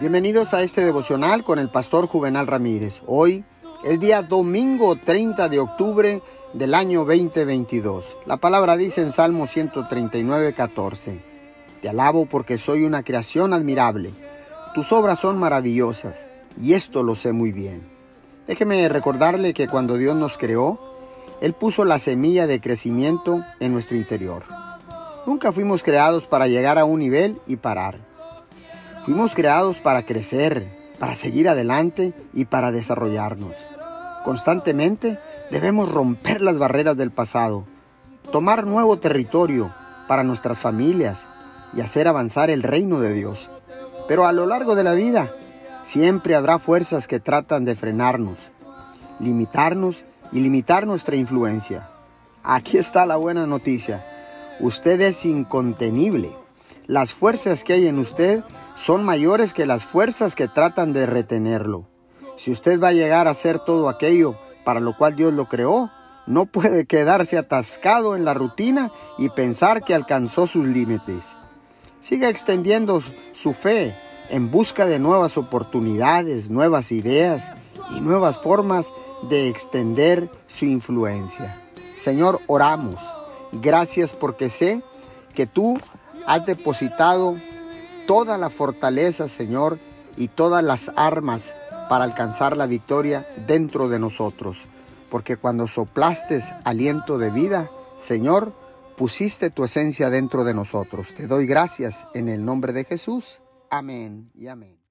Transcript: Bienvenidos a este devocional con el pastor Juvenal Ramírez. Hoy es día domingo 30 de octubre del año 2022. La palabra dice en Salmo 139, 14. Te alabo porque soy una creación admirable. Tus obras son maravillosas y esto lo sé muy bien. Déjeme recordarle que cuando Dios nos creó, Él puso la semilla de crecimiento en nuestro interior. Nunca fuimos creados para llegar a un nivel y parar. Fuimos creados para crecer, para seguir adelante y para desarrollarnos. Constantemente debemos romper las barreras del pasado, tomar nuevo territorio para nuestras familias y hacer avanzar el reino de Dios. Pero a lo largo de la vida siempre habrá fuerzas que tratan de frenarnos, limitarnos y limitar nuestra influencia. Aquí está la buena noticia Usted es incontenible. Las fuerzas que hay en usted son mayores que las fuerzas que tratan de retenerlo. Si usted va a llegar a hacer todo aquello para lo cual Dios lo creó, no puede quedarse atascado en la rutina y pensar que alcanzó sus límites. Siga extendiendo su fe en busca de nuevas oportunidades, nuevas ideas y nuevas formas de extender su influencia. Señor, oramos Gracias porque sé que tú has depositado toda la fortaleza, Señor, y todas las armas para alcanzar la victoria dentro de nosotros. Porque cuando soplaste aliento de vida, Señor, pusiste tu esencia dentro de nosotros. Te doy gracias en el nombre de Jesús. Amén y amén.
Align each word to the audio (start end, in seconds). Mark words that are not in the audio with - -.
Bienvenidos 0.00 0.54
a 0.54 0.62
este 0.62 0.84
devocional 0.84 1.44
con 1.44 1.60
el 1.60 1.70
pastor 1.70 2.08
Juvenal 2.08 2.48
Ramírez. 2.48 3.00
Hoy 3.06 3.44
es 3.84 4.00
día 4.00 4.22
domingo 4.22 4.96
30 4.96 5.48
de 5.48 5.60
octubre 5.60 6.20
del 6.52 6.74
año 6.74 7.04
2022. 7.04 8.16
La 8.26 8.38
palabra 8.38 8.76
dice 8.76 9.02
en 9.02 9.12
Salmo 9.12 9.46
139, 9.46 10.52
14. 10.52 11.22
Te 11.80 11.88
alabo 11.88 12.26
porque 12.26 12.58
soy 12.58 12.82
una 12.82 13.04
creación 13.04 13.52
admirable. 13.52 14.10
Tus 14.74 14.90
obras 14.90 15.20
son 15.20 15.38
maravillosas 15.38 16.26
y 16.60 16.72
esto 16.72 17.04
lo 17.04 17.14
sé 17.14 17.32
muy 17.32 17.52
bien. 17.52 17.88
Déjeme 18.48 18.88
recordarle 18.88 19.54
que 19.54 19.68
cuando 19.68 19.96
Dios 19.96 20.16
nos 20.16 20.38
creó, 20.38 20.80
Él 21.40 21.52
puso 21.52 21.84
la 21.84 22.00
semilla 22.00 22.48
de 22.48 22.60
crecimiento 22.60 23.44
en 23.60 23.72
nuestro 23.72 23.96
interior. 23.96 24.42
Nunca 25.24 25.52
fuimos 25.52 25.84
creados 25.84 26.26
para 26.26 26.48
llegar 26.48 26.78
a 26.78 26.84
un 26.84 26.98
nivel 26.98 27.40
y 27.46 27.56
parar. 27.56 28.13
Fuimos 29.04 29.34
creados 29.34 29.78
para 29.78 30.04
crecer, 30.04 30.66
para 30.98 31.14
seguir 31.14 31.48
adelante 31.48 32.12
y 32.32 32.46
para 32.46 32.72
desarrollarnos. 32.72 33.52
Constantemente 34.24 35.18
debemos 35.50 35.90
romper 35.90 36.40
las 36.40 36.58
barreras 36.58 36.96
del 36.96 37.10
pasado, 37.10 37.64
tomar 38.32 38.66
nuevo 38.66 38.98
territorio 38.98 39.70
para 40.08 40.22
nuestras 40.22 40.58
familias 40.58 41.20
y 41.74 41.80
hacer 41.80 42.08
avanzar 42.08 42.50
el 42.50 42.62
reino 42.62 43.00
de 43.00 43.12
Dios. 43.12 43.50
Pero 44.08 44.26
a 44.26 44.32
lo 44.32 44.46
largo 44.46 44.74
de 44.74 44.84
la 44.84 44.92
vida 44.92 45.30
siempre 45.82 46.34
habrá 46.34 46.58
fuerzas 46.58 47.06
que 47.06 47.20
tratan 47.20 47.64
de 47.64 47.76
frenarnos, 47.76 48.38
limitarnos 49.20 50.04
y 50.32 50.40
limitar 50.40 50.86
nuestra 50.86 51.16
influencia. 51.16 51.88
Aquí 52.42 52.78
está 52.78 53.06
la 53.06 53.16
buena 53.16 53.46
noticia 53.46 54.04
Usted 54.60 55.00
es 55.00 55.24
incontenible. 55.24 56.30
Las 56.86 57.12
fuerzas 57.12 57.64
que 57.64 57.72
hay 57.72 57.86
en 57.86 57.98
usted 57.98 58.44
son 58.76 59.04
mayores 59.04 59.54
que 59.54 59.66
las 59.66 59.84
fuerzas 59.84 60.34
que 60.34 60.48
tratan 60.48 60.92
de 60.92 61.06
retenerlo. 61.06 61.86
Si 62.36 62.50
usted 62.50 62.80
va 62.80 62.88
a 62.88 62.92
llegar 62.92 63.26
a 63.26 63.30
hacer 63.30 63.58
todo 63.58 63.88
aquello 63.88 64.36
para 64.64 64.80
lo 64.80 64.96
cual 64.96 65.16
Dios 65.16 65.32
lo 65.32 65.46
creó, 65.48 65.90
no 66.26 66.46
puede 66.46 66.86
quedarse 66.86 67.38
atascado 67.38 68.16
en 68.16 68.24
la 68.24 68.34
rutina 68.34 68.92
y 69.18 69.28
pensar 69.30 69.84
que 69.84 69.94
alcanzó 69.94 70.46
sus 70.46 70.66
límites. 70.66 71.24
Siga 72.00 72.28
extendiendo 72.28 73.02
su 73.32 73.54
fe 73.54 73.96
en 74.30 74.50
busca 74.50 74.86
de 74.86 74.98
nuevas 74.98 75.36
oportunidades, 75.38 76.50
nuevas 76.50 76.92
ideas 76.92 77.50
y 77.96 78.00
nuevas 78.00 78.38
formas 78.38 78.88
de 79.28 79.48
extender 79.48 80.30
su 80.48 80.64
influencia. 80.66 81.60
Señor, 81.96 82.40
oramos 82.46 82.96
Gracias 83.60 84.12
porque 84.12 84.50
sé 84.50 84.82
que 85.34 85.46
tú 85.46 85.78
has 86.26 86.46
depositado 86.46 87.36
toda 88.06 88.38
la 88.38 88.50
fortaleza, 88.50 89.28
Señor, 89.28 89.78
y 90.16 90.28
todas 90.28 90.62
las 90.62 90.92
armas 90.96 91.54
para 91.88 92.04
alcanzar 92.04 92.56
la 92.56 92.66
victoria 92.66 93.26
dentro 93.46 93.88
de 93.88 93.98
nosotros. 93.98 94.58
Porque 95.10 95.36
cuando 95.36 95.68
soplaste 95.68 96.40
aliento 96.64 97.18
de 97.18 97.30
vida, 97.30 97.70
Señor, 97.96 98.52
pusiste 98.96 99.50
tu 99.50 99.64
esencia 99.64 100.10
dentro 100.10 100.44
de 100.44 100.54
nosotros. 100.54 101.14
Te 101.14 101.26
doy 101.26 101.46
gracias 101.46 102.06
en 102.14 102.28
el 102.28 102.44
nombre 102.44 102.72
de 102.72 102.84
Jesús. 102.84 103.40
Amén 103.70 104.30
y 104.34 104.48
amén. 104.48 104.78